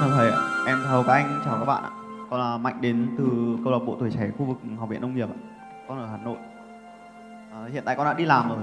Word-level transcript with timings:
Con 0.00 0.10
chào 0.10 0.16
thầy 0.16 0.30
ạ. 0.30 0.38
Em 0.66 0.78
chào 0.84 1.02
các 1.02 1.12
anh, 1.12 1.40
chào 1.44 1.58
các 1.58 1.64
bạn 1.64 1.82
ạ. 1.82 1.90
Con 2.30 2.40
là 2.40 2.58
Mạnh 2.58 2.78
đến 2.80 3.08
từ 3.18 3.56
câu 3.64 3.72
lạc 3.72 3.78
bộ 3.86 3.96
tuổi 4.00 4.10
trẻ 4.10 4.30
khu 4.38 4.44
vực 4.44 4.56
học 4.78 4.88
viện 4.88 5.00
nông 5.00 5.14
nghiệp 5.14 5.28
ạ. 5.28 5.38
Con 5.88 5.98
ở 5.98 6.06
Hà 6.06 6.16
Nội. 6.16 6.36
À, 7.52 7.66
hiện 7.72 7.82
tại 7.86 7.96
con 7.96 8.06
đã 8.06 8.14
đi 8.14 8.24
làm 8.24 8.48
rồi. 8.48 8.58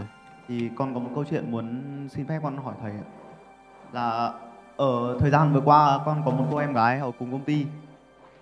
Thì 0.47 0.69
con 0.75 0.93
có 0.93 0.99
một 0.99 1.09
câu 1.15 1.23
chuyện 1.29 1.51
muốn 1.51 1.81
xin 2.11 2.27
phép 2.27 2.39
con 2.43 2.57
hỏi 2.57 2.73
thầy 2.81 2.91
ạ. 2.91 3.07
Là 3.91 4.33
ở 4.77 5.17
thời 5.19 5.29
gian 5.29 5.53
vừa 5.53 5.61
qua 5.61 5.99
con 6.05 6.21
có 6.25 6.31
một 6.31 6.45
cô 6.51 6.57
em 6.57 6.73
gái 6.73 6.99
ở 6.99 7.11
cùng 7.19 7.31
công 7.31 7.43
ty. 7.43 7.65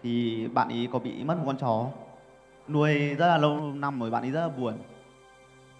Thì 0.04 0.48
bạn 0.48 0.70
ấy 0.70 0.88
có 0.92 1.00
bị 1.00 1.24
mất 1.24 1.38
một 1.38 1.44
con 1.46 1.58
chó 1.58 1.86
nuôi 2.68 3.16
rất 3.16 3.28
là 3.28 3.38
lâu 3.38 3.60
năm 3.60 4.00
rồi 4.00 4.12
bạn 4.12 4.24
ấy 4.24 4.32
rất 4.32 4.42
là 4.42 4.50
buồn. 4.58 4.74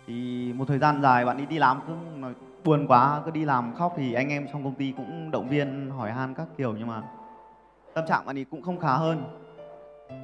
Thì 0.08 0.54
một 0.54 0.66
thời 0.68 0.80
gian 0.80 1.02
dài 1.02 1.26
bạn 1.26 1.38
ấy 1.38 1.46
đi 1.46 1.58
làm 1.58 1.80
cứ 1.88 1.94
nói 2.18 2.34
buồn 2.64 2.88
quá 2.88 3.22
cứ 3.26 3.32
đi 3.32 3.46
làm 3.46 3.76
khóc 3.76 3.94
thì 3.98 4.14
anh 4.14 4.30
em 4.30 4.48
trong 4.52 4.64
công 4.64 4.76
ty 4.76 4.94
cũng 4.98 5.32
động 5.32 5.48
viên 5.48 5.90
hỏi 5.90 6.12
han 6.12 6.34
các 6.34 6.48
kiểu 6.58 6.76
nhưng 6.78 6.88
mà 6.88 7.02
tâm 7.94 8.06
trạng 8.08 8.26
bạn 8.26 8.38
ấy 8.38 8.46
cũng 8.52 8.62
không 8.62 8.80
khá 8.80 8.94
hơn. 8.94 9.24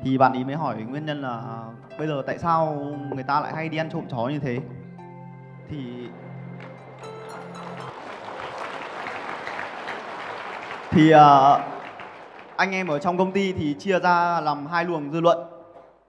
Thì 0.03 0.17
bạn 0.17 0.33
ấy 0.33 0.43
mới 0.43 0.55
hỏi 0.55 0.81
nguyên 0.81 1.05
nhân 1.05 1.21
là 1.21 1.29
à, 1.29 1.57
bây 1.97 2.07
giờ 2.07 2.23
tại 2.27 2.37
sao 2.37 2.75
người 3.13 3.23
ta 3.23 3.41
lại 3.41 3.53
hay 3.53 3.69
đi 3.69 3.77
ăn 3.77 3.89
trộm 3.89 4.03
chó 4.09 4.27
như 4.27 4.39
thế? 4.39 4.59
Thì 5.69 6.07
thì 10.91 11.13
uh, 11.13 11.19
anh 12.55 12.71
em 12.71 12.87
ở 12.87 12.99
trong 12.99 13.17
công 13.17 13.31
ty 13.31 13.53
thì 13.53 13.75
chia 13.79 13.99
ra 13.99 14.41
làm 14.41 14.65
hai 14.65 14.85
luồng 14.85 15.11
dư 15.11 15.21
luận. 15.21 15.37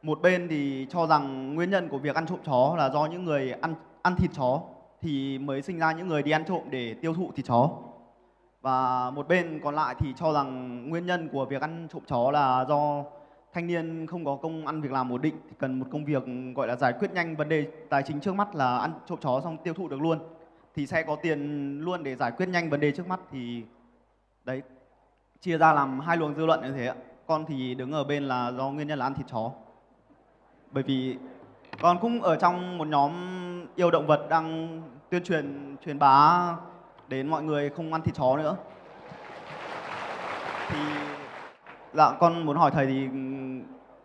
Một 0.03 0.21
bên 0.23 0.49
thì 0.51 0.87
cho 0.91 1.07
rằng 1.07 1.55
nguyên 1.55 1.71
nhân 1.71 1.89
của 1.89 1.99
việc 1.99 2.15
ăn 2.15 2.27
trộm 2.27 2.39
chó 2.47 2.75
là 2.79 2.91
do 2.91 3.07
những 3.07 3.25
người 3.25 3.53
ăn 3.53 3.75
ăn 4.03 4.17
thịt 4.17 4.31
chó 4.37 4.61
thì 5.01 5.39
mới 5.39 5.63
sinh 5.63 5.79
ra 5.79 5.93
những 5.93 6.09
người 6.09 6.23
đi 6.23 6.31
ăn 6.31 6.45
trộm 6.45 6.63
để 6.71 6.95
tiêu 6.95 7.15
thụ 7.15 7.33
thịt 7.37 7.47
chó. 7.47 7.71
Và 8.61 9.11
một 9.11 9.29
bên 9.29 9.61
còn 9.65 9.75
lại 9.75 9.95
thì 9.99 10.13
cho 10.17 10.33
rằng 10.33 10.89
nguyên 10.89 11.07
nhân 11.07 11.29
của 11.33 11.45
việc 11.45 11.63
ăn 11.63 11.89
trộm 11.93 12.03
chó 12.07 12.31
là 12.31 12.65
do 12.69 13.05
thanh 13.53 13.67
niên 13.67 14.07
không 14.07 14.25
có 14.25 14.37
công 14.37 14.67
ăn 14.67 14.81
việc 14.81 14.93
làm 14.93 15.13
ổn 15.13 15.23
định, 15.23 15.35
thì 15.49 15.57
cần 15.59 15.79
một 15.79 15.87
công 15.93 16.05
việc, 16.05 16.23
gọi 16.55 16.69
là, 16.69 16.77
giải 16.77 16.93
quyết 16.99 17.13
nhanh 17.13 17.37
vấn 17.37 17.49
đề 17.49 17.67
tài 17.89 18.03
chính 18.03 18.21
trước 18.21 18.35
mắt 18.35 18.55
là 18.55 18.79
ăn 18.79 18.93
trộm 19.07 19.19
chó 19.23 19.41
xong 19.41 19.57
tiêu 19.65 19.75
thụ 19.75 19.89
được 19.89 20.01
luôn. 20.01 20.19
Thì 20.75 20.87
sẽ 20.87 21.03
có 21.03 21.17
tiền 21.17 21.81
luôn 21.81 22.03
để 22.03 22.17
giải 22.17 22.31
quyết 22.31 22.47
nhanh 22.47 22.71
vấn 22.71 22.81
đề 22.81 22.93
trước 22.93 23.09
mắt 23.09 23.21
thì, 23.33 23.63
đấy, 24.45 24.63
chia 25.41 25.59
ra 25.59 25.73
làm 25.73 26.01
hai 26.01 26.17
luồng 26.17 26.35
dư 26.35 26.47
luận 26.47 26.61
như 26.63 26.73
thế 26.73 26.87
ạ. 26.87 26.95
Con 27.27 27.45
thì 27.49 27.75
đứng 27.75 27.93
ở 27.93 28.05
bên 28.05 28.23
là 28.23 28.53
do 28.53 28.71
nguyên 28.71 28.89
nhân 28.89 28.99
là 28.99 29.07
ăn 29.07 29.15
thịt 29.15 29.27
chó. 29.33 29.51
Bởi 30.71 30.83
vì 30.83 31.17
con 31.83 31.99
cũng 31.99 32.23
ở 32.23 32.37
trong 32.37 32.79
một 32.79 32.89
nhóm 32.89 33.13
yêu 33.77 33.91
động 33.91 34.07
vật 34.07 34.27
đang 34.29 34.81
tuyên 35.11 35.25
truyền 35.25 35.77
truyền 35.85 35.99
bá 35.99 36.55
đến 37.09 37.29
mọi 37.29 37.43
người 37.43 37.71
không 37.71 37.93
ăn 37.93 38.03
thịt 38.03 38.15
chó 38.15 38.37
nữa. 38.37 38.57
Thì 40.69 40.79
dạ 41.95 42.13
con 42.21 42.47
muốn 42.47 42.57
hỏi 42.57 42.71
thầy 42.71 42.87
thì 42.87 43.09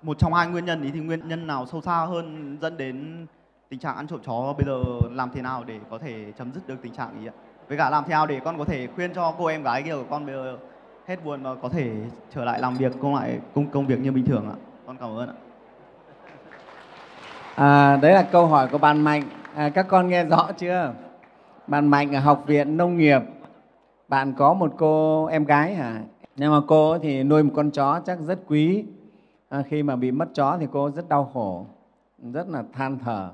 một 0.01 0.19
trong 0.19 0.33
hai 0.33 0.47
nguyên 0.47 0.65
nhân, 0.65 0.81
ý 0.81 0.91
thì 0.93 0.99
nguyên 0.99 1.27
nhân 1.27 1.47
nào 1.47 1.65
sâu 1.65 1.81
xa 1.81 2.05
hơn 2.05 2.57
dẫn 2.61 2.77
đến 2.77 3.27
tình 3.69 3.79
trạng 3.79 3.95
ăn 3.95 4.07
trộm 4.07 4.19
chó 4.25 4.53
bây 4.57 4.65
giờ 4.65 4.83
làm 5.11 5.29
thế 5.33 5.41
nào 5.41 5.63
để 5.63 5.79
có 5.89 5.97
thể 5.97 6.31
chấm 6.37 6.51
dứt 6.53 6.67
được 6.67 6.75
tình 6.81 6.93
trạng 6.93 7.19
ý 7.19 7.27
ạ? 7.27 7.33
Với 7.67 7.77
cả 7.77 7.89
làm 7.89 8.03
thế 8.03 8.09
nào 8.09 8.27
để 8.27 8.39
con 8.43 8.57
có 8.57 8.65
thể 8.65 8.87
khuyên 8.95 9.13
cho 9.13 9.33
cô 9.37 9.45
em 9.45 9.63
gái 9.63 9.83
kia 9.83 9.95
của 9.95 10.05
con 10.09 10.25
bây 10.25 10.35
giờ 10.35 10.57
hết 11.07 11.25
buồn 11.25 11.43
và 11.43 11.55
có 11.55 11.69
thể 11.69 11.91
trở 12.35 12.45
lại 12.45 12.59
làm 12.59 12.75
việc, 12.75 12.91
công 13.01 13.15
lại, 13.15 13.39
công 13.55 13.67
công 13.69 13.87
việc 13.87 13.99
như 13.99 14.11
bình 14.11 14.25
thường 14.25 14.49
ạ? 14.49 14.55
Con 14.87 14.97
cảm 14.97 15.17
ơn 15.17 15.29
ạ. 15.29 15.35
À, 17.55 17.97
đấy 17.97 18.13
là 18.13 18.21
câu 18.23 18.47
hỏi 18.47 18.67
của 18.71 18.77
bạn 18.77 19.01
Mạnh. 19.01 19.23
À, 19.55 19.69
các 19.69 19.87
con 19.89 20.07
nghe 20.07 20.23
rõ 20.23 20.51
chưa? 20.57 20.93
Bạn 21.67 21.87
Mạnh 21.87 22.15
ở 22.15 22.19
Học 22.19 22.43
viện 22.47 22.77
Nông 22.77 22.97
nghiệp, 22.97 23.21
bạn 24.07 24.33
có 24.37 24.53
một 24.53 24.73
cô 24.77 25.25
em 25.25 25.45
gái 25.45 25.75
hả? 25.75 26.01
Nhưng 26.35 26.51
mà 26.51 26.59
cô 26.67 26.97
thì 26.97 27.23
nuôi 27.23 27.43
một 27.43 27.51
con 27.55 27.71
chó 27.71 27.99
chắc 28.05 28.19
rất 28.19 28.39
quý. 28.47 28.85
À, 29.49 29.63
khi 29.69 29.83
mà 29.83 29.95
bị 29.95 30.11
mất 30.11 30.29
chó 30.33 30.57
thì 30.59 30.67
cô 30.71 30.91
rất 30.91 31.09
đau 31.09 31.29
khổ, 31.33 31.65
rất 32.33 32.49
là 32.49 32.63
than 32.73 32.99
thở. 32.99 33.29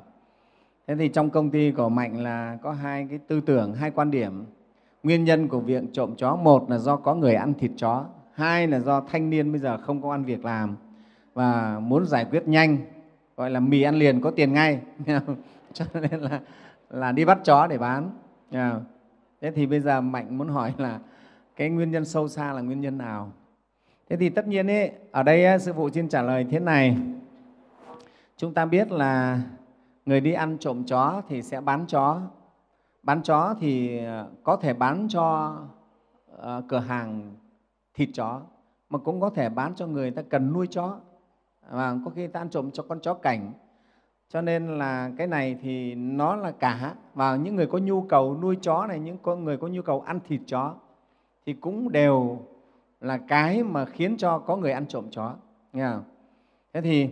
Thế 0.88 0.96
thì 0.96 1.08
trong 1.08 1.30
công 1.30 1.50
ty 1.50 1.72
của 1.72 1.90
Mạnh 1.90 2.24
là 2.24 2.58
có 2.62 2.72
hai 2.72 3.08
cái 3.10 3.20
tư 3.28 3.42
tưởng, 3.42 3.74
hai 3.74 3.92
quan 3.92 4.12
điểm. 4.12 4.46
Nguyên 5.04 5.24
nhân 5.24 5.48
của 5.48 5.60
việc 5.60 5.84
trộm 5.94 6.16
chó, 6.18 6.36
một 6.36 6.70
là 6.70 6.78
do 6.78 6.96
có 6.96 7.16
người 7.16 7.36
ăn 7.36 7.54
thịt 7.54 7.72
chó, 7.78 8.06
hai 8.34 8.68
là 8.68 8.80
do 8.80 9.02
thanh 9.12 9.30
niên 9.30 9.52
bây 9.52 9.60
giờ 9.60 9.78
không 9.78 10.02
có 10.02 10.12
ăn 10.12 10.24
việc 10.24 10.46
làm 10.46 10.76
và 11.34 11.80
muốn 11.80 12.06
giải 12.06 12.26
quyết 12.26 12.48
nhanh 12.48 12.78
gọi 13.42 13.52
là 13.52 13.60
mì 13.60 13.82
ăn 13.82 13.96
liền 13.96 14.22
có 14.22 14.32
tiền 14.32 14.54
ngay. 14.54 14.80
Cho 15.74 15.86
nên 15.94 16.22
là 16.22 16.40
là 16.90 17.12
đi 17.12 17.26
bắt 17.26 17.40
chó 17.44 17.68
để 17.68 17.78
bán. 17.78 18.10
Thế 19.42 19.52
thì 19.52 19.66
bây 19.66 19.80
giờ 19.80 20.02
mạnh 20.02 20.38
muốn 20.38 20.48
hỏi 20.48 20.74
là 20.78 21.00
cái 21.56 21.70
nguyên 21.70 21.92
nhân 21.92 22.06
sâu 22.06 22.28
xa 22.28 22.54
là 22.54 22.62
nguyên 22.62 22.82
nhân 22.82 22.98
nào? 22.98 23.32
Thế 24.10 24.18
thì 24.18 24.30
tất 24.30 24.48
nhiên 24.48 24.68
ấy, 24.68 24.92
ở 25.12 25.24
đây 25.24 25.60
sư 25.60 25.74
phụ 25.74 25.90
xin 25.90 26.10
trả 26.10 26.22
lời 26.22 26.46
thế 26.52 26.60
này. 26.60 26.98
Chúng 28.38 28.54
ta 28.54 28.66
biết 28.66 28.92
là 28.92 29.42
người 30.06 30.22
đi 30.22 30.34
ăn 30.34 30.58
trộm 30.58 30.84
chó 30.84 31.22
thì 31.30 31.42
sẽ 31.42 31.62
bán 31.62 31.86
chó. 31.88 32.22
Bán 33.04 33.22
chó 33.22 33.56
thì 33.60 33.98
ờ, 34.06 34.28
có 34.44 34.56
thể 34.56 34.74
bán 34.74 35.08
cho 35.10 35.56
uh, 36.36 36.42
cửa 36.68 36.80
hàng 36.80 37.36
thịt 37.94 38.10
chó 38.14 38.42
mà 38.90 39.00
cũng 39.00 39.22
có 39.22 39.30
thể 39.30 39.50
bán 39.50 39.76
cho 39.76 39.88
người 39.88 40.12
ta 40.12 40.22
cần 40.22 40.54
nuôi 40.54 40.68
chó 40.68 41.00
và 41.72 41.98
có 42.06 42.12
khi 42.16 42.28
ta 42.28 42.40
ăn 42.40 42.50
trộm 42.50 42.72
cho 42.72 42.84
con 42.84 43.00
chó 43.00 43.14
cảnh. 43.14 43.54
Cho 44.30 44.42
nên 44.42 44.78
là 44.78 45.12
cái 45.18 45.28
này 45.28 45.58
thì 45.62 45.96
nó 45.96 46.36
là 46.36 46.52
cả. 46.52 46.94
Và 47.14 47.36
những 47.36 47.56
người 47.56 47.68
có 47.68 47.78
nhu 47.78 48.02
cầu 48.02 48.38
nuôi 48.42 48.58
chó 48.62 48.88
này, 48.88 49.00
những 49.00 49.18
con 49.24 49.44
người 49.44 49.58
có 49.58 49.68
nhu 49.68 49.82
cầu 49.82 50.02
ăn 50.02 50.20
thịt 50.28 50.42
chó, 50.46 50.76
thì 51.46 51.54
cũng 51.54 51.92
đều 51.92 52.40
là 53.02 53.18
cái 53.18 53.64
mà 53.64 53.86
khiến 53.86 54.18
cho 54.18 54.40
có 54.40 54.56
người 54.56 54.72
ăn 54.72 54.86
trộm 54.88 55.06
chó. 55.12 55.34
Nghe 55.74 55.88
không? 55.92 56.04
thế 56.74 56.82
thì 56.82 57.10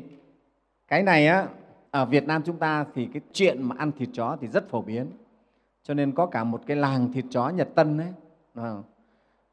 cái 0.88 1.03
này 1.03 1.28
á, 1.28 1.48
ở 1.92 2.06
Việt 2.06 2.28
Nam 2.28 2.42
chúng 2.46 2.58
ta 2.58 2.86
thì 2.94 3.06
cái 3.14 3.22
chuyện 3.34 3.64
mà 3.64 3.75
ăn 3.80 3.92
thịt 3.92 4.09
chó 4.14 4.38
thì 4.42 4.48
rất 4.48 4.69
phổ 4.69 4.81
biến. 4.81 5.08
Cho 5.84 5.94
nên 5.94 6.12
có 6.12 6.25
cả 6.25 6.44
một 6.44 6.62
cái 6.66 6.78
làng 6.78 7.14
thịt 7.14 7.25
chó 7.30 7.50
Nhật 7.50 7.69
Tân 7.75 7.98
đấy 7.98 8.14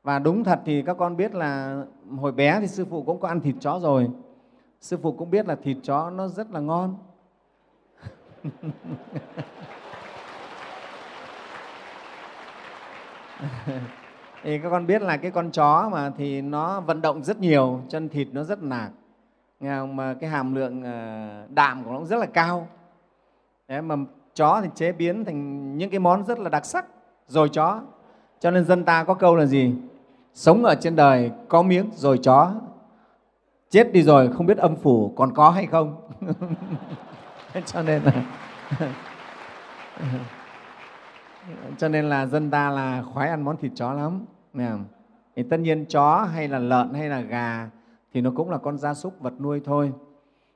và 0.03 0.19
đúng 0.19 0.45
thật 0.45 0.61
thì 0.65 0.83
các 0.83 0.97
con 0.97 1.16
biết 1.16 1.34
là 1.34 1.83
hồi 2.19 2.33
bé 2.33 2.61
thì 2.61 2.66
sư 2.66 2.84
phụ 2.84 3.03
cũng 3.03 3.21
có 3.21 3.28
ăn 3.28 3.41
thịt 3.41 3.55
chó 3.61 3.81
rồi 3.83 4.11
sư 4.81 4.97
phụ 5.03 5.13
cũng 5.13 5.31
biết 5.31 5.47
là 5.47 5.55
thịt 5.55 5.77
chó 5.83 6.11
nó 6.11 6.29
rất 6.29 6.51
là 6.51 6.61
ngon. 6.61 6.97
Thì 14.43 14.59
các 14.59 14.71
con 14.71 14.87
biết 14.87 15.03
là 15.03 15.17
cái 15.17 15.31
con 15.31 15.51
chó 15.51 15.89
mà 15.93 16.11
thì 16.17 16.43
nó 16.43 16.81
vận 16.81 17.03
động 17.03 17.23
rất 17.25 17.39
nhiều 17.39 17.81
chân 17.89 18.09
thịt 18.09 18.29
nó 18.33 18.43
rất 18.43 18.63
nạc. 18.63 18.91
Nghe 19.61 19.77
không? 19.79 19.97
mà 19.97 20.15
cái 20.15 20.31
hàm 20.31 20.55
lượng 20.55 20.83
ờ, 20.83 21.47
đạm 21.49 21.85
của 21.85 21.91
nó 21.91 21.97
cũng 21.99 22.07
rất 22.07 22.17
là 22.17 22.27
cao. 22.27 22.69
Đấy, 23.69 23.83
mà 23.83 23.97
chó 24.35 24.61
thì 24.63 24.69
chế 24.75 24.93
biến 24.93 25.25
thành 25.25 25.79
những 25.79 25.91
cái 25.91 25.99
món 25.99 26.25
rất 26.25 26.39
là 26.39 26.49
đặc 26.49 26.65
sắc. 26.65 26.87
Rồi 27.27 27.49
chó. 27.49 27.81
Cho 28.41 28.51
nên 28.51 28.65
dân 28.65 28.85
ta 28.85 29.05
có 29.05 29.15
câu 29.15 29.37
là 29.37 29.47
gì? 29.47 29.75
Sống 30.35 30.65
ở 30.65 30.75
trên 30.75 30.97
đời 30.97 31.31
có 31.49 31.63
miếng 31.63 31.91
rồi 31.95 32.19
chó 32.19 32.53
chết 33.71 33.93
đi 33.93 34.03
rồi, 34.03 34.31
không 34.32 34.47
biết 34.47 34.59
âm 34.59 34.77
phủ 34.77 35.12
còn 35.16 35.34
có 35.34 35.50
hay 35.50 35.66
không. 35.66 36.09
Cho 37.66 37.82
nên 37.82 38.03
là 38.03 38.12
cho 41.78 41.88
nên 41.88 42.09
là 42.09 42.27
dân 42.27 42.50
ta 42.50 42.71
là 42.71 43.03
khoái 43.03 43.28
ăn 43.28 43.43
món 43.43 43.56
thịt 43.56 43.72
chó 43.75 43.93
lắm. 43.93 44.25
Thì 45.37 45.43
tất 45.43 45.56
nhiên 45.60 45.87
chó 45.87 46.28
hay 46.32 46.49
là 46.49 46.59
lợn 46.59 46.94
hay 46.94 47.09
là 47.09 47.21
gà 47.21 47.71
thì 48.12 48.21
nó 48.21 48.31
cũng 48.37 48.50
là 48.50 48.59
con 48.59 48.78
gia 48.78 48.94
súc 48.94 49.21
vật 49.21 49.41
nuôi 49.41 49.60
thôi. 49.65 49.93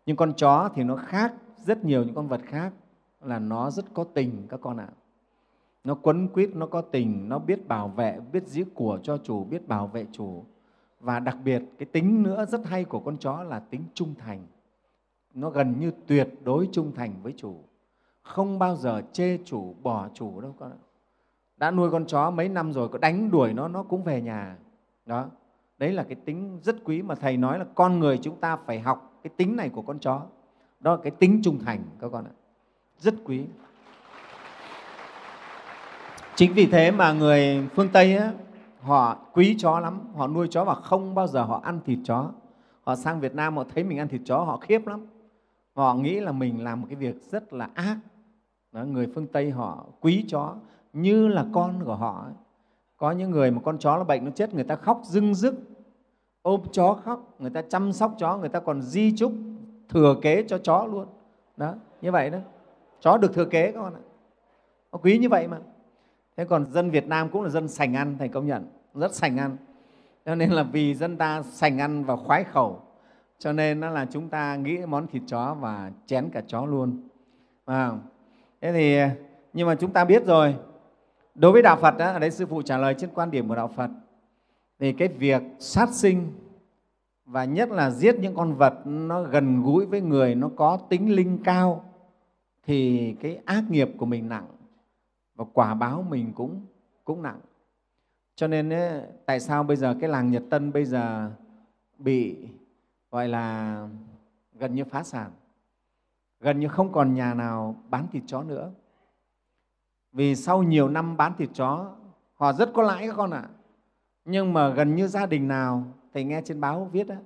Nhưng 0.07 0.17
con 0.17 0.33
chó 0.33 0.69
thì 0.75 0.85
nó 0.85 0.97
khác 0.97 1.33
rất 1.57 1.85
nhiều 1.85 2.05
những 2.05 2.15
con 2.15 2.29
vật 2.29 2.41
khác, 2.45 2.73
là 3.23 3.39
nó 3.39 3.71
rất 3.71 3.85
có 3.95 4.05
tình 4.15 4.47
các 4.49 4.61
con 4.63 4.77
ạ. 4.77 4.89
Nó 5.85 5.95
quấn 5.95 6.29
quýt, 6.29 6.57
nó 6.57 6.67
có 6.67 6.81
tình, 6.81 7.29
nó 7.29 7.39
biết 7.39 7.69
bảo 7.69 7.89
vệ, 7.89 8.21
biết 8.33 8.47
giữ 8.47 8.65
của 8.75 8.99
cho 9.03 9.19
chủ, 9.19 9.45
biết 9.45 9.69
bảo 9.69 9.87
vệ 9.87 10.07
chủ 10.13 10.45
và 11.01 11.21
đặc 11.21 11.37
biệt 11.45 11.63
cái 11.79 11.87
tính 11.87 12.23
nữa 12.23 12.47
rất 12.49 12.67
hay 12.67 12.85
của 12.85 13.01
con 13.01 13.17
chó 13.19 13.43
là 13.43 13.61
tính 13.61 13.85
trung 13.95 14.15
thành. 14.19 14.47
Nó 15.35 15.51
gần 15.51 15.81
như 15.81 15.93
tuyệt 16.07 16.29
đối 16.45 16.69
trung 16.73 16.93
thành 16.95 17.15
với 17.23 17.35
chủ. 17.37 17.65
Không 18.23 18.59
bao 18.59 18.77
giờ 18.77 19.03
chê 19.13 19.39
chủ 19.45 19.75
bỏ 19.83 20.09
chủ 20.15 20.41
đâu 20.41 20.55
con 20.59 20.71
ạ. 20.71 20.81
Đã 21.57 21.71
nuôi 21.71 21.91
con 21.91 22.07
chó 22.07 22.31
mấy 22.31 22.49
năm 22.49 22.73
rồi 22.73 22.89
có 22.89 22.99
đánh 22.99 23.31
đuổi 23.31 23.53
nó 23.53 23.69
nó 23.69 23.83
cũng 23.83 24.05
về 24.05 24.23
nhà. 24.23 24.57
Đó. 25.07 25.27
Đấy 25.79 25.93
là 25.93 26.03
cái 26.03 26.15
tính 26.15 26.61
rất 26.63 26.77
quý 26.85 27.03
mà 27.03 27.15
thầy 27.15 27.37
nói 27.37 27.59
là 27.59 27.65
con 27.75 27.99
người 27.99 28.19
chúng 28.19 28.37
ta 28.37 28.57
phải 28.57 28.81
học 28.81 29.21
cái 29.23 29.31
tính 29.37 29.57
này 29.57 29.69
của 29.69 29.83
con 29.83 29.99
chó. 29.99 30.23
Đó 30.81 30.97
là 30.97 31.03
cái 31.03 31.11
tính 31.11 31.41
trung 31.45 31.59
thành 31.65 31.83
các 32.01 32.09
con 32.13 32.25
ạ. 32.25 32.35
Rất 32.99 33.15
quý. 33.25 33.45
Chính 36.35 36.55
vì 36.55 36.67
thế 36.67 36.91
mà 36.91 37.13
người 37.13 37.69
phương 37.75 37.89
tây 37.93 38.17
á, 38.17 38.33
họ 38.83 39.17
quý 39.33 39.57
chó 39.59 39.81
lắm 39.81 40.01
họ 40.15 40.27
nuôi 40.27 40.49
chó 40.51 40.65
và 40.65 40.75
không 40.75 41.15
bao 41.15 41.27
giờ 41.27 41.43
họ 41.43 41.61
ăn 41.65 41.81
thịt 41.85 41.99
chó 42.05 42.31
họ 42.85 42.97
sang 42.97 43.21
việt 43.21 43.35
nam 43.35 43.57
họ 43.57 43.65
thấy 43.75 43.85
mình 43.85 43.99
ăn 43.99 44.09
thịt 44.09 44.21
chó 44.25 44.39
họ 44.39 44.57
khiếp 44.57 44.87
lắm. 44.87 45.07
Họ 45.75 45.95
nghĩ 45.95 46.21
là 46.21 46.33
mình 46.33 46.65
làm 46.65 46.81
một 46.81 46.87
cái 46.91 46.97
việc 46.97 47.23
rất 47.31 47.53
là 47.53 47.69
ác. 47.75 47.97
Đó, 48.73 48.85
người 48.85 49.09
phương 49.15 49.27
tây 49.27 49.51
họ 49.51 49.85
quý 50.01 50.25
chó 50.29 50.55
như 50.93 51.29
là 51.29 51.47
con 51.53 51.85
của 51.85 51.95
họ 51.95 52.27
có 52.97 53.11
những 53.11 53.31
người 53.31 53.51
mà 53.51 53.61
con 53.65 53.79
chó 53.79 53.97
nó 53.97 54.05
bệnh 54.05 54.25
nó 54.25 54.31
chết 54.31 54.55
người 54.55 54.65
ta 54.65 54.77
khóc 54.77 55.01
rưng 55.05 55.35
rức 55.35 55.55
ôm 56.43 56.61
chó 56.73 56.95
khóc 57.05 57.35
người 57.39 57.51
ta 57.51 57.63
chăm 57.63 57.93
sóc 57.93 58.15
chó 58.19 58.37
người 58.37 58.49
ta 58.49 58.61
còn 58.61 58.83
di 58.83 59.17
chúc 59.17 59.33
thừa 59.89 60.17
kế 60.23 60.43
cho 60.43 60.59
chó 60.59 60.87
luôn. 60.87 61.07
Đó 61.57 61.75
như 62.01 62.13
vậy 62.13 62.31
đó. 62.31 62.39
Chó 63.01 63.19
được 63.19 63.35
thừa 63.35 63.45
kế 63.45 63.73
các 63.73 63.81
con 63.81 63.95
ạ. 63.95 64.01
Nó 64.93 64.99
quý 65.03 65.19
như 65.19 65.29
vậy 65.29 65.49
mà 65.49 65.59
thế 66.41 66.47
còn 66.47 66.67
dân 66.67 66.91
việt 66.91 67.09
nam 67.09 67.29
cũng 67.29 67.43
là 67.43 67.49
dân 67.49 67.69
sành 67.69 67.97
ăn 67.97 68.17
thầy 68.19 68.29
công 68.29 68.47
nhận 68.47 68.67
rất 68.95 69.15
sành 69.15 69.37
ăn. 69.37 69.57
Cho 70.27 70.35
nên 70.35 70.51
là 70.51 70.63
vì 70.63 70.95
dân 70.95 71.17
ta 71.17 71.43
sành 71.43 71.79
ăn 71.79 72.05
và 72.05 72.17
khoái 72.17 72.45
khẩu 72.45 72.81
cho 73.39 73.53
nên 73.53 73.81
là 73.81 74.07
chúng 74.11 74.29
ta 74.29 74.57
nghĩ 74.57 74.79
món 74.87 75.07
thịt 75.07 75.23
chó 75.27 75.57
và 75.61 75.91
chén 76.07 76.31
cả 76.33 76.43
chó 76.47 76.67
luôn. 76.67 77.09
À, 77.65 77.91
thế 78.61 78.73
thì 78.73 79.15
nhưng 79.53 79.67
mà 79.67 79.75
chúng 79.75 79.93
ta 79.93 80.05
biết 80.05 80.27
rồi 80.27 80.55
đối 81.35 81.53
với 81.53 81.63
đạo 81.63 81.77
phật 81.77 81.99
đó, 81.99 82.07
ở 82.07 82.19
đây 82.19 82.31
sư 82.31 82.47
phụ 82.47 82.63
trả 82.63 82.79
lời 82.79 82.95
trên 82.99 83.11
quan 83.15 83.31
điểm 83.31 83.49
của 83.49 83.57
đạo 83.57 83.69
phật 83.77 83.91
thì 84.79 84.93
cái 84.93 85.09
việc 85.09 85.43
sát 85.59 85.89
sinh 85.93 86.33
và 87.25 87.45
nhất 87.45 87.71
là 87.71 87.91
giết 87.91 88.17
những 88.21 88.35
con 88.35 88.55
vật 88.55 88.75
nó 88.85 89.23
gần 89.23 89.63
gũi 89.63 89.87
với 89.87 90.01
người 90.01 90.35
nó 90.35 90.51
có 90.57 90.79
tính 90.89 91.15
linh 91.15 91.39
cao 91.45 91.85
thì 92.67 93.13
cái 93.21 93.39
ác 93.45 93.65
nghiệp 93.71 93.91
của 93.99 94.07
mình 94.07 94.29
nặng 94.29 94.47
và 95.41 95.47
quả 95.53 95.75
báo 95.75 96.03
mình 96.03 96.33
cũng 96.35 96.67
cũng 97.05 97.23
nặng. 97.23 97.41
Cho 98.35 98.47
nên 98.47 98.73
ấy, 98.73 99.03
tại 99.27 99.41
sao 99.41 99.63
bây 99.63 99.77
giờ 99.77 99.97
cái 100.01 100.11
làng 100.11 100.31
nhật 100.31 100.43
tân 100.51 100.73
bây 100.73 100.85
giờ 100.85 101.31
bị 101.99 102.49
gọi 103.11 103.29
là 103.29 103.89
gần 104.55 104.75
như 104.75 104.85
phá 104.85 105.03
sản? 105.03 105.31
Gần 106.41 106.61
như 106.61 106.69
không 106.69 106.93
còn 106.93 107.15
nhà 107.15 107.35
nào 107.35 107.83
bán 107.89 108.07
thịt 108.13 108.23
chó 108.27 108.43
nữa. 108.43 108.73
Vì 110.13 110.37
sau 110.37 110.63
nhiều 110.63 110.89
năm 110.89 111.17
bán 111.17 111.33
thịt 111.39 111.51
chó 111.55 111.97
họ 112.35 112.53
rất 112.53 112.71
có 112.75 112.83
lãi 112.83 113.07
các 113.07 113.15
con 113.17 113.31
ạ. 113.31 113.49
Nhưng 114.25 114.53
mà 114.53 114.69
gần 114.69 114.95
như 114.95 115.07
gia 115.07 115.27
đình 115.27 115.49
nào 115.49 115.85
thầy 116.15 116.25
nghe 116.25 116.43
trên 116.45 116.61
báo 116.61 116.85
viết 116.93 117.07
đó 117.07 117.17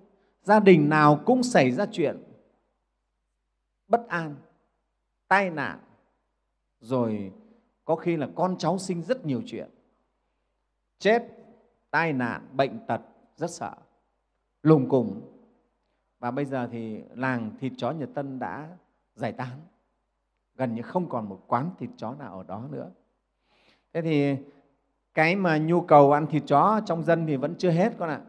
gia 0.42 0.60
đình 0.60 0.88
nào 0.88 1.20
cũng 1.26 1.42
xảy 1.42 1.70
ra 1.70 1.86
chuyện 1.92 2.22
bất 3.88 4.08
an 4.08 4.36
tai 5.28 5.50
nạn 5.50 5.78
rồi 6.80 7.32
có 7.84 7.96
khi 7.96 8.16
là 8.16 8.28
con 8.34 8.58
cháu 8.58 8.78
sinh 8.78 9.02
rất 9.02 9.26
nhiều 9.26 9.42
chuyện. 9.46 9.70
Chết, 10.98 11.22
tai 11.90 12.12
nạn, 12.12 12.48
bệnh 12.52 12.86
tật, 12.86 13.00
rất 13.36 13.50
sợ. 13.50 13.74
Lùng 14.62 14.88
cùng. 14.88 15.20
Và 16.18 16.30
bây 16.30 16.44
giờ 16.44 16.68
thì 16.72 17.02
làng 17.14 17.50
thịt 17.60 17.72
chó 17.76 17.90
nhật 17.90 18.08
tân 18.14 18.38
đã 18.38 18.68
giải 19.14 19.32
tán. 19.32 19.60
Gần 20.54 20.74
như 20.74 20.82
không 20.82 21.08
còn 21.08 21.28
một 21.28 21.44
quán 21.46 21.70
thịt 21.78 21.90
chó 21.96 22.14
nào 22.14 22.38
ở 22.38 22.42
đó 22.42 22.68
nữa. 22.70 22.90
Thế 23.92 24.02
thì 24.02 24.36
cái 25.14 25.36
mà 25.36 25.58
nhu 25.58 25.80
cầu 25.80 26.12
ăn 26.12 26.26
thịt 26.26 26.42
chó 26.46 26.80
trong 26.86 27.02
dân 27.02 27.26
thì 27.26 27.36
vẫn 27.36 27.54
chưa 27.58 27.70
hết 27.70 27.92
con 27.98 28.08
ạ. 28.08 28.20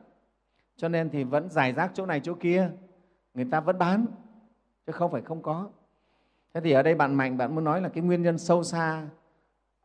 Cho 0.75 0.89
nên 0.89 1.09
thì 1.09 1.23
vẫn 1.23 1.49
giải 1.49 1.73
rác 1.73 1.91
chỗ 1.93 2.05
này 2.05 2.19
chỗ 2.19 2.33
kia. 2.33 2.71
Người 3.33 3.45
ta 3.51 3.59
vẫn 3.59 3.77
bán, 3.77 4.05
chứ 4.85 4.91
không 4.91 5.11
phải 5.11 5.21
không 5.21 5.41
có. 5.41 5.69
Thế 6.53 6.61
thì 6.61 6.71
ở 6.71 6.83
đây 6.83 6.95
bạn 6.95 7.13
mạnh, 7.13 7.37
bạn 7.37 7.55
muốn 7.55 7.63
nói 7.63 7.81
là 7.81 7.89
cái 7.89 8.03
nguyên 8.03 8.21
nhân 8.21 8.37
sâu 8.37 8.63
xa 8.63 9.07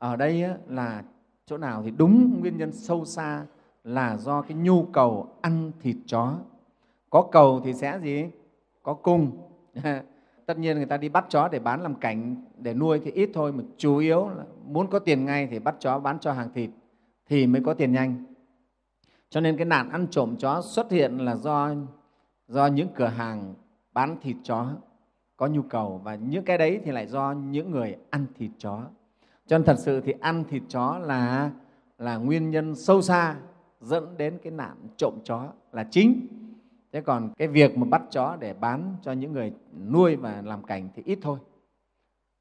ở 0.01 0.17
đây 0.17 0.45
là 0.69 1.03
chỗ 1.47 1.59
nào 1.59 1.83
thì 1.83 1.91
đúng 1.91 2.41
nguyên 2.41 2.57
nhân 2.57 2.73
sâu 2.73 3.05
xa 3.05 3.47
là 3.85 4.17
do 4.17 4.43
cái 4.43 4.57
nhu 4.57 4.83
cầu 4.83 5.27
ăn 5.41 5.73
thịt 5.81 5.97
chó. 6.07 6.39
Có 7.11 7.29
cầu 7.33 7.61
thì 7.65 7.75
sẽ 7.75 7.99
gì? 8.03 8.25
Có 8.83 8.95
cung. 8.95 9.31
Tất 10.47 10.59
nhiên 10.59 10.77
người 10.77 10.87
ta 10.87 10.97
đi 10.97 11.09
bắt 11.09 11.27
chó 11.29 11.49
để 11.49 11.59
bán 11.59 11.83
làm 11.83 11.95
cảnh, 11.95 12.37
để 12.59 12.75
nuôi 12.75 13.01
thì 13.05 13.11
ít 13.11 13.31
thôi, 13.35 13.53
mà 13.53 13.65
chủ 13.77 13.97
yếu 13.97 14.29
là 14.29 14.45
muốn 14.67 14.87
có 14.87 14.99
tiền 14.99 15.25
ngay 15.25 15.49
thì 15.51 15.59
bắt 15.59 15.75
chó 15.79 15.99
bán 15.99 16.19
cho 16.19 16.33
hàng 16.33 16.53
thịt 16.55 16.71
thì 17.27 17.47
mới 17.47 17.63
có 17.65 17.75
tiền 17.75 17.93
nhanh. 17.93 18.25
Cho 19.31 19.41
nên 19.41 19.57
cái 19.57 19.65
nạn 19.65 19.91
ăn 19.91 20.07
trộm 20.11 20.37
chó 20.37 20.63
xuất 20.63 20.91
hiện 20.91 21.19
là 21.19 21.37
do 21.37 21.75
do 22.49 22.67
những 22.67 22.89
cửa 22.95 23.07
hàng 23.07 23.55
bán 23.93 24.17
thịt 24.23 24.37
chó 24.43 24.67
có 25.37 25.47
nhu 25.47 25.63
cầu, 25.63 26.01
và 26.05 26.15
những 26.15 26.45
cái 26.45 26.59
đấy 26.59 26.81
thì 26.85 26.93
lại 26.93 27.07
do 27.07 27.33
những 27.33 27.71
người 27.71 27.97
ăn 28.11 28.27
thịt 28.39 28.51
chó 28.59 28.83
cho 29.51 29.59
nên 29.59 29.67
thật 29.67 29.79
sự 29.79 30.01
thì 30.01 30.15
ăn 30.21 30.45
thịt 30.45 30.63
chó 30.69 30.99
là 30.99 31.51
là 31.99 32.17
nguyên 32.17 32.51
nhân 32.51 32.75
sâu 32.75 33.03
xa 33.03 33.37
dẫn 33.81 34.17
đến 34.17 34.39
cái 34.43 34.51
nạn 34.51 34.77
trộm 34.97 35.15
chó 35.25 35.49
là 35.73 35.85
chính. 35.91 36.27
Thế 36.93 37.01
còn 37.01 37.31
cái 37.37 37.49
việc 37.49 37.79
mà 37.79 37.87
bắt 37.91 38.03
chó 38.11 38.37
để 38.41 38.55
bán 38.55 38.97
cho 39.03 39.13
những 39.13 39.33
người 39.33 39.53
nuôi 39.89 40.17
và 40.17 40.43
làm 40.45 40.63
cảnh 40.63 40.89
thì 40.95 41.03
ít 41.07 41.19
thôi. 41.23 41.39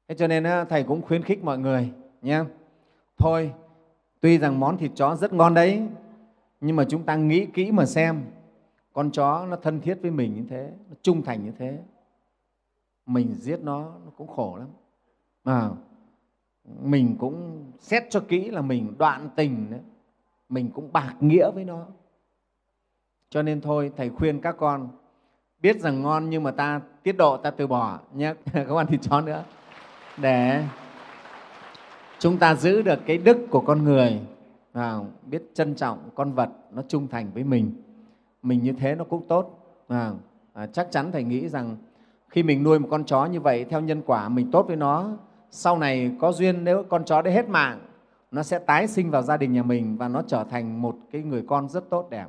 Thế 0.08 0.14
cho 0.14 0.26
nên 0.26 0.44
thầy 0.68 0.82
cũng 0.82 1.02
khuyến 1.02 1.22
khích 1.22 1.44
mọi 1.44 1.58
người 1.58 1.92
nhé. 2.22 2.44
Thôi 3.18 3.52
tuy 4.20 4.38
rằng 4.38 4.60
món 4.60 4.78
thịt 4.78 4.90
chó 4.94 5.16
rất 5.16 5.32
ngon 5.32 5.54
đấy 5.54 5.82
nhưng 6.60 6.76
mà 6.76 6.84
chúng 6.88 7.02
ta 7.02 7.16
nghĩ 7.16 7.46
kỹ 7.46 7.72
mà 7.72 7.86
xem 7.86 8.22
con 8.92 9.10
chó 9.10 9.46
nó 9.46 9.56
thân 9.56 9.80
thiết 9.80 9.98
với 10.02 10.10
mình 10.10 10.34
như 10.34 10.44
thế 10.50 10.72
nó 10.88 10.96
trung 11.02 11.22
thành 11.22 11.44
như 11.44 11.52
thế 11.58 11.78
mình 13.06 13.34
giết 13.34 13.60
nó 13.62 13.80
nó 14.04 14.10
cũng 14.16 14.28
khổ 14.28 14.56
lắm. 14.58 14.68
À, 15.44 15.70
mình 16.64 17.16
cũng 17.18 17.64
xét 17.78 18.02
cho 18.10 18.20
kỹ 18.20 18.50
là 18.50 18.62
mình 18.62 18.94
đoạn 18.98 19.28
tình 19.36 19.70
đấy 19.70 19.80
mình 20.50 20.70
cũng 20.70 20.92
bạc 20.92 21.14
nghĩa 21.20 21.50
với 21.50 21.64
nó. 21.64 21.86
Cho 23.30 23.42
nên 23.42 23.60
thôi 23.60 23.92
thầy 23.96 24.10
khuyên 24.10 24.40
các 24.40 24.56
con 24.58 24.88
biết 25.60 25.80
rằng 25.80 26.02
ngon 26.02 26.30
nhưng 26.30 26.42
mà 26.42 26.50
ta 26.50 26.80
tiết 27.02 27.12
độ 27.12 27.36
ta 27.36 27.50
từ 27.50 27.66
bỏ 27.66 27.98
nhé. 28.14 28.34
Không 28.66 28.76
ăn 28.76 28.86
thịt 28.86 29.00
chó 29.02 29.20
nữa. 29.20 29.44
Để 30.18 30.64
chúng 32.18 32.38
ta 32.38 32.54
giữ 32.54 32.82
được 32.82 32.98
cái 33.06 33.18
đức 33.18 33.38
của 33.50 33.60
con 33.60 33.84
người 33.84 34.20
à, 34.72 34.98
biết 35.26 35.42
trân 35.54 35.74
trọng 35.74 36.10
con 36.14 36.32
vật 36.32 36.48
nó 36.70 36.82
trung 36.88 37.08
thành 37.08 37.30
với 37.34 37.44
mình. 37.44 37.72
Mình 38.42 38.62
như 38.62 38.72
thế 38.72 38.94
nó 38.94 39.04
cũng 39.04 39.28
tốt. 39.28 39.76
À, 39.88 40.10
à, 40.52 40.66
chắc 40.66 40.88
chắn 40.90 41.12
thầy 41.12 41.24
nghĩ 41.24 41.48
rằng 41.48 41.76
khi 42.28 42.42
mình 42.42 42.62
nuôi 42.62 42.78
một 42.78 42.88
con 42.90 43.04
chó 43.04 43.26
như 43.26 43.40
vậy 43.40 43.64
theo 43.64 43.80
nhân 43.80 44.02
quả 44.06 44.28
mình 44.28 44.50
tốt 44.50 44.66
với 44.66 44.76
nó 44.76 45.16
sau 45.50 45.78
này 45.78 46.16
có 46.20 46.32
duyên 46.32 46.64
nếu 46.64 46.84
con 46.88 47.04
chó 47.04 47.22
đấy 47.22 47.34
hết 47.34 47.48
mạng 47.48 47.80
nó 48.30 48.42
sẽ 48.42 48.58
tái 48.58 48.86
sinh 48.86 49.10
vào 49.10 49.22
gia 49.22 49.36
đình 49.36 49.52
nhà 49.52 49.62
mình 49.62 49.96
và 49.96 50.08
nó 50.08 50.22
trở 50.26 50.44
thành 50.44 50.82
một 50.82 50.96
cái 51.12 51.22
người 51.22 51.44
con 51.48 51.68
rất 51.68 51.90
tốt 51.90 52.10
đẹp. 52.10 52.26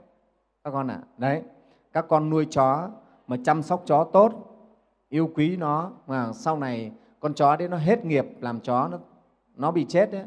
Các 0.63 0.71
con 0.71 0.87
ạ 0.87 0.99
à, 1.01 1.07
đấy. 1.17 1.41
Các 1.93 2.05
con 2.09 2.29
nuôi 2.29 2.47
chó 2.49 2.89
mà 3.27 3.37
chăm 3.43 3.61
sóc 3.61 3.83
chó 3.85 4.03
tốt 4.03 4.51
yêu 5.09 5.31
quý 5.35 5.57
nó 5.57 5.91
mà 6.07 6.33
sau 6.33 6.57
này 6.57 6.91
con 7.19 7.33
chó 7.33 7.55
đấy 7.55 7.69
nó 7.69 7.77
hết 7.77 8.05
nghiệp 8.05 8.25
làm 8.39 8.59
chó 8.59 8.87
nó 8.87 8.99
nó 9.55 9.71
bị 9.71 9.85
chết 9.89 10.11
đấy 10.11 10.25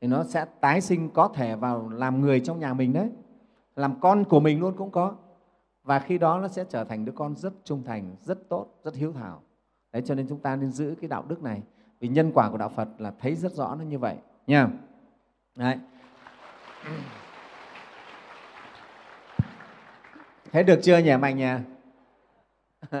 thì 0.00 0.08
nó 0.08 0.24
sẽ 0.24 0.46
tái 0.60 0.80
sinh 0.80 1.10
có 1.10 1.28
thể 1.28 1.56
vào 1.56 1.88
làm 1.88 2.20
người 2.20 2.40
trong 2.40 2.58
nhà 2.58 2.74
mình 2.74 2.92
đấy. 2.92 3.10
Làm 3.76 4.00
con 4.00 4.24
của 4.24 4.40
mình 4.40 4.60
luôn 4.60 4.74
cũng 4.76 4.90
có. 4.90 5.14
Và 5.82 5.98
khi 5.98 6.18
đó 6.18 6.38
nó 6.38 6.48
sẽ 6.48 6.64
trở 6.68 6.84
thành 6.84 7.04
đứa 7.04 7.12
con 7.12 7.36
rất 7.36 7.52
trung 7.64 7.82
thành 7.84 8.16
rất 8.22 8.48
tốt 8.48 8.66
rất 8.84 8.94
hiếu 8.94 9.12
thảo. 9.12 9.42
Đấy 9.92 10.02
cho 10.06 10.14
nên 10.14 10.28
chúng 10.28 10.38
ta 10.38 10.56
nên 10.56 10.70
giữ 10.70 10.94
cái 11.00 11.08
đạo 11.08 11.24
đức 11.28 11.42
này 11.42 11.62
vì 12.00 12.08
nhân 12.08 12.30
quả 12.34 12.50
của 12.50 12.58
đạo 12.58 12.68
phật 12.68 12.88
là 12.98 13.12
thấy 13.20 13.34
rất 13.34 13.52
rõ 13.52 13.74
nó 13.74 13.84
như 13.84 13.98
vậy 13.98 14.16
nha. 14.46 14.68
Đấy. 15.54 15.78
Thế 20.52 20.62
được 20.62 20.80
chưa 20.82 20.98
nhỉ 20.98 21.16
mạnh 21.16 21.36
nhỉ? 21.36 21.52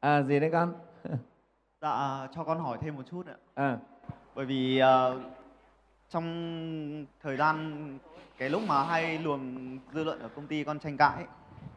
À, 0.00 0.22
gì 0.22 0.40
đấy 0.40 0.50
con? 0.52 0.74
Dạ 1.80 2.28
cho 2.34 2.44
con 2.44 2.58
hỏi 2.58 2.78
thêm 2.80 2.96
một 2.96 3.02
chút 3.10 3.26
ạ. 3.26 3.36
À. 3.54 3.78
bởi 4.34 4.46
vì 4.46 4.82
uh, 4.82 5.20
trong 6.08 7.06
thời 7.22 7.36
gian 7.36 7.98
cái 8.38 8.50
lúc 8.50 8.62
mà 8.66 8.82
hay 8.82 9.18
luồng 9.18 9.78
dư 9.92 10.04
luận 10.04 10.18
ở 10.20 10.28
công 10.28 10.46
ty 10.46 10.64
con 10.64 10.78
tranh 10.78 10.96
cãi 10.96 11.24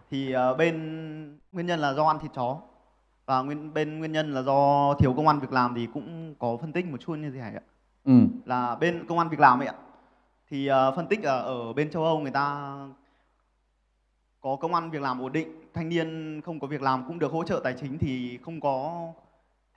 thì 0.09 0.35
uh, 0.35 0.57
bên 0.57 1.39
nguyên 1.51 1.65
nhân 1.65 1.79
là 1.79 1.93
do 1.93 2.05
ăn 2.05 2.19
thịt 2.19 2.31
chó 2.35 2.61
và 3.25 3.41
nguyên 3.41 3.73
bên 3.73 3.99
nguyên 3.99 4.11
nhân 4.11 4.33
là 4.33 4.41
do 4.41 4.93
thiếu 4.99 5.13
công 5.13 5.27
an 5.27 5.39
việc 5.39 5.51
làm 5.51 5.75
thì 5.75 5.87
cũng 5.93 6.35
có 6.39 6.57
phân 6.57 6.73
tích 6.73 6.85
một 6.85 6.97
chút 6.97 7.15
như 7.15 7.31
thế 7.31 7.39
này 7.39 7.53
ạ. 7.53 7.61
Ừ. 8.03 8.13
là 8.45 8.75
bên 8.75 9.07
công 9.07 9.17
an 9.17 9.29
việc 9.29 9.39
làm 9.39 9.59
ấy 9.59 9.67
ạ 9.67 9.75
thì 10.49 10.69
uh, 10.71 10.95
phân 10.95 11.07
tích 11.07 11.23
là 11.23 11.39
ở 11.39 11.73
bên 11.73 11.91
châu 11.91 12.03
Âu 12.03 12.19
người 12.19 12.31
ta 12.31 12.75
có 14.41 14.55
công 14.55 14.73
an 14.73 14.89
việc 14.89 15.01
làm 15.01 15.21
ổn 15.21 15.31
định 15.31 15.47
thanh 15.73 15.89
niên 15.89 16.41
không 16.45 16.59
có 16.59 16.67
việc 16.67 16.81
làm 16.81 17.03
cũng 17.07 17.19
được 17.19 17.31
hỗ 17.31 17.43
trợ 17.43 17.61
tài 17.63 17.73
chính 17.81 17.97
thì 17.97 18.39
không 18.43 18.61
có 18.61 19.07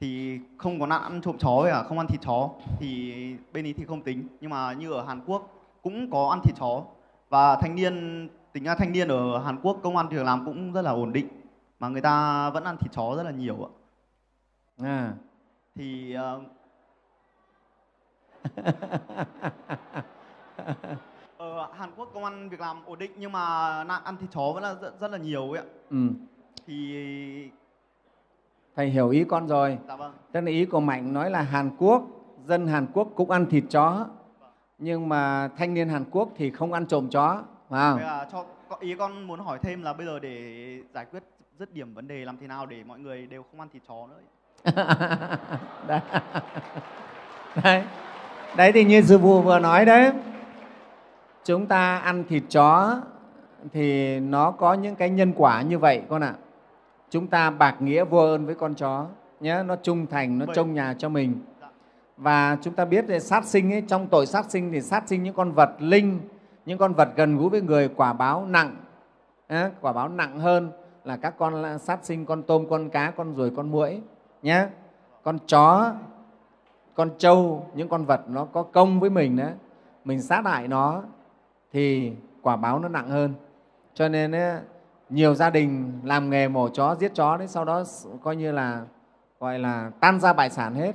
thì 0.01 0.39
không 0.59 0.81
có 0.81 0.87
nạn 0.87 1.03
ăn 1.03 1.21
trộm 1.21 1.39
chó 1.39 1.61
hay 1.63 1.73
là 1.73 1.83
không 1.83 1.99
ăn 1.99 2.07
thịt 2.07 2.21
chó 2.21 2.51
thì 2.79 3.15
bên 3.53 3.65
ý 3.65 3.73
thì 3.73 3.85
không 3.85 4.03
tính. 4.03 4.27
Nhưng 4.41 4.51
mà 4.51 4.73
như 4.73 4.93
ở 4.93 5.05
Hàn 5.05 5.21
Quốc 5.27 5.53
cũng 5.83 6.11
có 6.11 6.29
ăn 6.31 6.41
thịt 6.45 6.55
chó. 6.61 6.83
Và 7.29 7.57
thanh 7.57 7.75
niên 7.75 8.29
tính 8.53 8.65
ra 8.65 8.75
thanh 8.75 8.93
niên 8.93 9.09
ở 9.09 9.39
Hàn 9.39 9.61
Quốc 9.63 9.79
công 9.83 9.97
an 9.97 10.09
việc 10.09 10.25
làm 10.25 10.45
cũng 10.45 10.73
rất 10.73 10.83
là 10.83 10.91
ổn 10.91 11.13
định 11.13 11.29
mà 11.85 11.89
người 11.89 12.01
ta 12.01 12.51
vẫn 12.51 12.65
ăn 12.65 12.77
thịt 12.77 12.93
chó 12.93 13.15
rất 13.17 13.23
là 13.23 13.31
nhiều 13.31 13.69
ạ 13.69 13.71
à. 14.87 15.13
thì 15.75 16.17
uh... 16.17 16.43
ở 21.37 21.69
Hàn 21.73 21.91
Quốc 21.97 22.11
công 22.15 22.25
an 22.25 22.49
việc 22.49 22.61
làm 22.61 22.85
ổn 22.87 22.99
định 22.99 23.11
nhưng 23.17 23.33
mà 23.33 23.85
nạn 23.85 24.03
ăn 24.05 24.17
thịt 24.17 24.31
chó 24.31 24.53
vẫn 24.55 24.63
là 24.63 24.75
rất, 24.75 25.01
rất 25.01 25.11
là 25.11 25.19
nhiều 25.19 25.51
ấy 25.51 25.59
ạ 25.59 25.65
ừ. 25.91 25.97
thì 26.67 27.51
thầy 28.77 28.87
hiểu 28.87 29.11
ý 29.11 29.25
con 29.25 29.47
rồi 29.49 29.79
dạ 29.89 29.97
vâng. 29.97 30.15
tức 30.33 30.41
là 30.41 30.51
ý 30.51 30.65
của 30.65 30.81
mạnh 30.81 31.13
nói 31.13 31.31
là 31.31 31.43
hàn 31.43 31.71
quốc 31.79 32.03
dân 32.47 32.67
hàn 32.67 32.87
quốc 32.93 33.09
cũng 33.15 33.31
ăn 33.31 33.47
thịt 33.47 33.65
chó 33.71 34.07
nhưng 34.79 35.09
mà 35.09 35.49
thanh 35.57 35.75
niên 35.75 35.89
hàn 35.89 36.05
quốc 36.11 36.29
thì 36.37 36.51
không 36.51 36.73
ăn 36.73 36.87
trộm 36.87 37.09
chó 37.09 37.43
phải 37.69 37.81
không 37.81 37.99
Thế 37.99 38.05
là 38.05 38.29
cho 38.33 38.45
ý 38.81 38.95
con 38.99 39.27
muốn 39.27 39.41
hỏi 39.41 39.59
thêm 39.63 39.83
là 39.83 39.93
bây 39.93 40.07
giờ 40.07 40.19
để 40.19 40.83
giải 40.95 41.05
quyết 41.05 41.23
dứt 41.59 41.73
điểm 41.73 41.95
vấn 41.95 42.09
đề 42.09 42.25
làm 42.25 42.39
thế 42.39 42.47
nào 42.47 42.67
để 42.67 42.85
mọi 42.85 42.99
người 42.99 43.27
đều 43.27 43.43
không 43.43 43.61
ăn 43.61 43.69
thịt 43.73 43.83
chó 43.89 44.07
nữa. 44.07 44.21
đấy. 45.87 46.01
đấy 47.65 47.83
đấy 48.57 48.73
thì 48.73 48.85
như 48.85 49.03
sư 49.03 49.19
phụ 49.19 49.43
vừa 49.43 49.59
nói 49.59 49.85
đấy 49.85 50.13
chúng 51.45 51.67
ta 51.67 51.99
ăn 51.99 52.25
thịt 52.29 52.43
chó 52.51 53.01
thì 53.73 54.21
nó 54.21 54.51
có 54.51 54.75
những 54.75 54.97
cái 54.97 55.11
nhân 55.11 55.33
quả 55.37 55.63
như 55.63 55.79
vậy 55.79 56.03
con 56.09 56.23
ạ 56.23 56.35
chúng 57.11 57.27
ta 57.27 57.51
bạc 57.51 57.77
nghĩa 57.81 58.05
vô 58.05 58.19
ơn 58.19 58.47
với 58.47 58.55
con 58.55 58.75
chó 58.75 59.07
nhé 59.41 59.63
nó 59.63 59.77
trung 59.77 60.07
thành 60.07 60.39
nó 60.39 60.47
trông 60.55 60.75
nhà 60.75 60.95
cho 60.99 61.09
mình 61.09 61.41
Dạ. 61.61 61.69
và 62.17 62.57
chúng 62.63 62.75
ta 62.75 62.85
biết 62.85 63.09
là 63.09 63.19
sát 63.19 63.45
sinh 63.45 63.73
ấy, 63.73 63.83
trong 63.89 64.07
tội 64.07 64.27
sát 64.27 64.51
sinh 64.51 64.73
thì 64.73 64.81
sát 64.81 65.09
sinh 65.09 65.23
những 65.23 65.35
con 65.35 65.53
vật 65.53 65.71
linh 65.79 66.21
những 66.67 66.79
con 66.79 66.93
vật 66.93 67.09
gần 67.17 67.39
gũi 67.39 67.51
với 67.51 67.61
người 67.61 67.89
quả 67.89 68.13
báo 68.13 68.47
nặng 68.47 68.77
quả 69.81 69.93
báo 69.93 70.09
nặng 70.09 70.39
hơn 70.39 70.71
là 71.05 71.17
các 71.17 71.35
con 71.39 71.79
sát 71.79 72.05
sinh 72.05 72.27
con 72.27 72.43
tôm 72.43 72.67
con 72.71 72.91
cá 72.91 73.11
con 73.11 73.35
ruồi 73.35 73.51
con 73.57 73.71
muỗi 73.71 74.01
nhé 74.43 74.67
con 75.23 75.39
chó 75.47 75.93
con 76.95 77.11
trâu 77.19 77.67
những 77.75 77.89
con 77.89 78.05
vật 78.05 78.21
nó 78.29 78.45
có 78.45 78.63
công 78.63 79.01
với 79.01 79.11
mình 79.11 79.37
đó 79.37 79.49
mình 80.05 80.23
sát 80.23 80.45
hại 80.45 80.69
nó 80.69 81.03
thì 81.73 82.13
quả 82.43 82.57
báo 82.57 82.79
nó 82.79 82.89
nặng 82.89 83.09
hơn. 83.09 83.35
Cho 83.95 84.09
nên 84.09 84.33
ấy, 84.35 84.61
nhiều 85.11 85.35
gia 85.35 85.51
đình 85.51 85.93
làm 86.05 86.31
nghề 86.31 86.49
mổ 86.49 86.69
chó 86.69 86.95
giết 86.95 87.15
chó 87.15 87.37
đấy 87.37 87.49
sau 87.49 87.65
đó 87.65 87.83
coi 88.23 88.37
như 88.37 88.53
là 88.53 88.85
gọi 89.41 89.59
là 89.59 89.91
tan 90.01 90.21
ra 90.21 90.33
bại 90.33 90.51
sản 90.51 90.75
hết. 90.75 90.93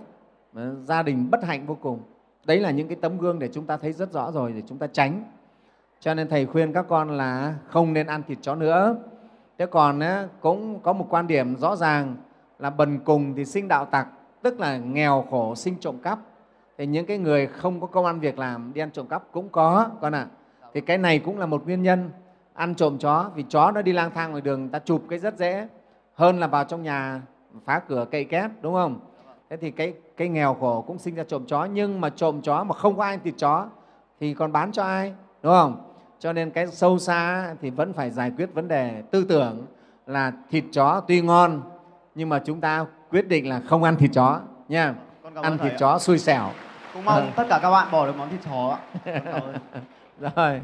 Gia 0.84 1.04
đình 1.04 1.32
bất 1.32 1.44
hạnh 1.44 1.66
vô 1.66 1.78
cùng. 1.82 2.00
Đấy 2.46 2.60
là 2.60 2.72
những 2.72 2.88
cái 2.88 2.98
tấm 3.02 3.18
gương 3.18 3.40
để 3.40 3.50
chúng 3.54 3.66
ta 3.66 3.78
thấy 3.78 3.94
rất 3.94 4.12
rõ 4.12 4.32
rồi 4.32 4.54
để 4.54 4.62
chúng 4.68 4.78
ta 4.78 4.88
tránh. 4.88 5.24
Cho 6.00 6.14
nên 6.14 6.30
thầy 6.30 6.46
khuyên 6.46 6.74
các 6.74 6.86
con 6.90 7.18
là 7.18 7.56
không 7.68 7.94
nên 7.94 8.08
ăn 8.08 8.24
thịt 8.28 8.38
chó 8.42 8.56
nữa 8.56 8.96
thế 9.60 9.66
còn 9.66 10.00
á, 10.00 10.28
cũng 10.42 10.80
có 10.80 10.94
một 10.94 11.06
quan 11.10 11.28
điểm 11.28 11.56
rõ 11.56 11.76
ràng 11.76 12.16
là 12.60 12.70
bần 12.70 13.00
cùng 13.00 13.34
thì 13.36 13.46
sinh 13.46 13.68
đạo 13.68 13.86
tặc 13.86 14.08
tức 14.42 14.60
là 14.60 14.78
nghèo 14.78 15.26
khổ 15.32 15.56
sinh 15.56 15.76
trộm 15.80 15.98
cắp. 16.04 16.20
Thì 16.78 16.86
những 16.86 17.06
cái 17.06 17.18
người 17.18 17.48
không 17.48 17.82
có 17.82 17.88
công 17.88 18.06
ăn 18.06 18.20
việc 18.20 18.40
làm 18.40 18.74
đi 18.74 18.82
ăn 18.82 18.92
trộm 18.92 19.08
cắp 19.08 19.24
cũng 19.32 19.50
có 19.50 19.90
con 20.02 20.16
ạ. 20.16 20.28
Thì 20.74 20.82
cái 20.82 20.98
này 20.98 21.20
cũng 21.20 21.40
là 21.40 21.46
một 21.46 21.66
nguyên 21.66 21.84
nhân. 21.84 22.10
Ăn 22.54 22.76
trộm 22.76 22.98
chó 22.98 23.32
vì 23.36 23.44
chó 23.50 23.72
nó 23.72 23.82
đi 23.82 23.92
lang 23.92 24.12
thang 24.16 24.32
ngoài 24.32 24.42
đường 24.42 24.70
ta 24.70 24.80
chụp 24.80 25.04
cái 25.10 25.20
rất 25.20 25.38
dễ. 25.38 25.68
Hơn 26.14 26.40
là 26.40 26.48
vào 26.48 26.64
trong 26.64 26.84
nhà 26.84 27.22
phá 27.66 27.80
cửa 27.80 28.06
cậy 28.12 28.24
két 28.24 28.52
đúng 28.62 28.74
không? 28.74 29.00
Thế 29.50 29.58
thì 29.58 29.72
cái 29.72 29.94
cái 30.18 30.30
nghèo 30.30 30.54
khổ 30.54 30.84
cũng 30.88 30.98
sinh 30.98 31.16
ra 31.16 31.24
trộm 31.24 31.46
chó. 31.48 31.66
Nhưng 31.66 32.02
mà 32.02 32.10
trộm 32.10 32.42
chó 32.42 32.64
mà 32.64 32.76
không 32.76 32.98
có 32.98 33.04
ai 33.04 33.18
thịt 33.18 33.34
chó 33.38 33.68
thì 34.20 34.34
còn 34.34 34.52
bán 34.52 34.72
cho 34.72 34.84
ai 34.84 35.14
đúng 35.44 35.54
không? 35.54 35.89
Cho 36.20 36.34
nên 36.34 36.52
cái 36.52 36.68
sâu 36.68 37.00
xa 37.00 37.56
thì 37.62 37.70
vẫn 37.70 37.94
phải 37.94 38.10
giải 38.10 38.32
quyết 38.38 38.54
vấn 38.54 38.68
đề 38.68 39.04
tư 39.12 39.24
tưởng 39.30 39.66
là 40.08 40.32
thịt 40.50 40.64
chó 40.72 41.02
tuy 41.08 41.22
ngon 41.22 41.62
nhưng 42.16 42.30
mà 42.30 42.40
chúng 42.46 42.62
ta 42.62 42.86
quyết 43.12 43.28
định 43.28 43.50
là 43.50 43.62
không 43.70 43.84
ăn 43.84 43.96
thịt 43.96 44.12
chó 44.14 44.40
nha 44.68 44.94
ăn 45.42 45.58
thịt 45.58 45.72
ạ. 45.72 45.76
chó 45.80 46.00
xui 46.00 46.18
xẻo 46.20 46.50
Cũng 46.94 47.06
mong 47.06 47.16
Ờ. 47.16 47.28
tất 47.36 47.44
cả 47.50 47.60
các 47.62 47.72
bạn 47.72 47.88
bỏ 47.92 48.06
được 48.06 48.14
món 48.18 48.30
thịt 48.30 48.40
chó 48.46 48.78
ạ. 49.06 49.22
Rồi 50.36 50.62